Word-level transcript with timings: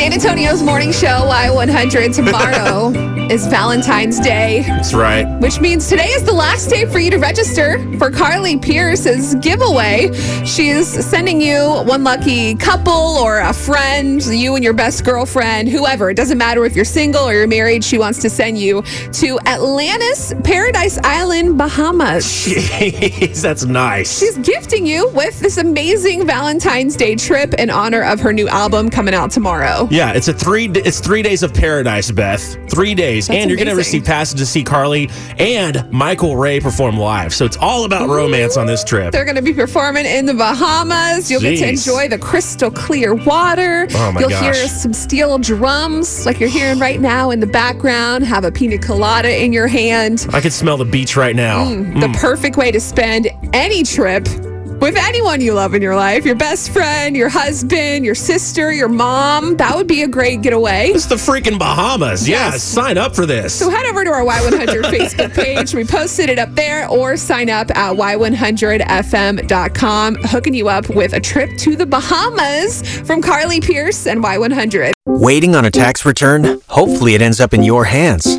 Dan 0.00 0.14
Antonio's 0.14 0.62
morning 0.62 0.92
show, 0.92 1.28
Y100. 1.28 2.14
Tomorrow 2.14 2.88
is 3.30 3.46
Valentine's 3.48 4.18
Day, 4.18 4.62
That's 4.66 4.94
right. 4.94 5.26
which 5.40 5.60
means 5.60 5.88
today 5.90 6.06
is 6.06 6.24
the 6.24 6.32
last 6.32 6.70
day 6.70 6.86
for 6.86 6.98
you 6.98 7.10
to 7.10 7.18
register 7.18 7.78
for 7.98 8.10
Carly 8.10 8.56
Pearce's 8.56 9.34
giveaway. 9.36 10.10
She's 10.46 10.88
sending 10.88 11.38
you 11.38 11.82
one 11.84 12.02
lucky 12.02 12.54
couple 12.54 12.92
or 12.92 13.40
a 13.40 13.52
friend, 13.52 14.24
you 14.24 14.54
and 14.54 14.64
your 14.64 14.72
best 14.72 15.04
girlfriend, 15.04 15.68
whoever. 15.68 16.08
It 16.08 16.14
doesn't 16.14 16.38
matter 16.38 16.64
if 16.64 16.74
you're 16.74 16.86
single 16.86 17.28
or 17.28 17.34
you're 17.34 17.46
married. 17.46 17.84
She 17.84 17.98
wants 17.98 18.20
to 18.22 18.30
send 18.30 18.56
you 18.56 18.80
to 19.12 19.38
Atlantis, 19.44 20.32
Paradise 20.44 20.98
Island, 21.04 21.58
Bahamas. 21.58 22.24
Jeez, 22.24 23.42
that's 23.42 23.66
nice. 23.66 24.18
She's 24.18 24.38
gifting 24.38 24.86
you 24.86 25.10
with 25.10 25.38
this 25.40 25.58
amazing 25.58 26.26
Valentine's 26.26 26.96
Day 26.96 27.16
trip 27.16 27.52
in 27.54 27.68
honor 27.68 28.02
of 28.02 28.18
her 28.20 28.32
new 28.32 28.48
album 28.48 28.88
coming 28.88 29.12
out 29.12 29.30
tomorrow. 29.30 29.88
Yeah, 29.90 30.12
it's 30.12 30.28
a 30.28 30.32
three. 30.32 30.68
It's 30.68 31.00
three 31.00 31.20
days 31.20 31.42
of 31.42 31.52
paradise, 31.52 32.12
Beth. 32.12 32.56
Three 32.70 32.94
days, 32.94 33.26
That's 33.26 33.40
and 33.40 33.50
you're 33.50 33.56
going 33.56 33.68
to 33.68 33.74
receive 33.74 34.04
passes 34.04 34.38
to 34.38 34.46
see 34.46 34.62
Carly 34.62 35.10
and 35.38 35.90
Michael 35.90 36.36
Ray 36.36 36.60
perform 36.60 36.96
live. 36.96 37.34
So 37.34 37.44
it's 37.44 37.56
all 37.56 37.84
about 37.84 38.08
romance 38.08 38.56
on 38.56 38.66
this 38.66 38.84
trip. 38.84 39.10
They're 39.10 39.24
going 39.24 39.36
to 39.36 39.42
be 39.42 39.52
performing 39.52 40.06
in 40.06 40.26
the 40.26 40.34
Bahamas. 40.34 41.28
You'll 41.28 41.40
get 41.40 41.58
to 41.58 41.68
enjoy 41.68 42.08
the 42.08 42.18
crystal 42.18 42.70
clear 42.70 43.16
water. 43.16 43.88
Oh, 43.94 44.12
my 44.12 44.20
You'll 44.20 44.30
gosh. 44.30 44.56
hear 44.56 44.68
some 44.68 44.92
steel 44.92 45.38
drums 45.38 46.24
like 46.24 46.38
you're 46.38 46.48
hearing 46.48 46.78
right 46.78 47.00
now 47.00 47.30
in 47.30 47.40
the 47.40 47.48
background. 47.48 48.24
Have 48.24 48.44
a 48.44 48.52
pina 48.52 48.78
colada 48.78 49.42
in 49.42 49.52
your 49.52 49.66
hand. 49.66 50.26
I 50.32 50.40
can 50.40 50.52
smell 50.52 50.76
the 50.76 50.84
beach 50.84 51.16
right 51.16 51.34
now. 51.34 51.64
Mm, 51.64 52.00
the 52.00 52.06
mm. 52.06 52.16
perfect 52.16 52.56
way 52.56 52.70
to 52.70 52.78
spend 52.78 53.28
any 53.52 53.82
trip 53.82 54.28
with 54.80 54.96
anyone 54.96 55.40
you 55.40 55.54
love 55.54 55.74
in 55.74 55.82
your 55.82 55.96
life 55.96 56.24
your 56.24 56.34
best 56.34 56.72
friend, 56.72 57.16
your 57.16 57.28
husband, 57.28 58.04
your 58.04 58.14
sister, 58.14 58.72
your 58.72 58.88
mom. 58.88 59.56
That 59.56 59.74
would 59.76 59.86
be 59.86 60.02
a 60.02 60.08
great 60.08 60.42
getaway. 60.42 60.88
It's 60.88 61.06
the 61.06 61.14
freaking 61.16 61.58
Bahamas. 61.58 62.28
Yeah, 62.28 62.50
Yes. 62.52 62.62
sign 62.62 62.98
up 62.98 63.14
for 63.14 63.26
this. 63.26 63.54
So 63.54 63.70
head 63.70 63.86
over 63.86 64.04
to 64.04 64.10
our 64.10 64.24
Y100 64.24 64.82
Facebook 64.84 65.34
page. 65.34 65.74
We 65.74 65.84
posted 65.84 66.28
it 66.30 66.38
up 66.38 66.54
there 66.54 66.88
or 66.88 67.16
sign 67.16 67.50
up 67.50 67.70
at 67.76 67.94
y100fm.com, 67.96 70.14
hooking 70.24 70.54
you 70.54 70.68
up 70.68 70.88
with 70.90 71.12
a 71.12 71.20
trip 71.20 71.50
to 71.58 71.76
the 71.76 71.86
Bahamas 71.86 72.82
from 73.06 73.22
Carly 73.22 73.60
Pearce 73.60 74.06
and 74.06 74.22
Y100. 74.22 74.92
Waiting 75.06 75.54
on 75.54 75.64
a 75.64 75.70
tax 75.70 76.04
return? 76.04 76.60
Hopefully, 76.68 77.14
it 77.14 77.22
ends 77.22 77.40
up 77.40 77.54
in 77.54 77.62
your 77.62 77.84
hands. 77.84 78.38